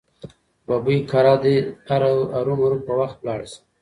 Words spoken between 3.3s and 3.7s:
شه.